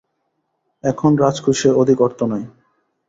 এখন 0.83 1.11
রাজকোষে 1.15 1.69
অধিক 1.73 1.97
অর্থ 2.01 2.19
নাই। 2.23 2.43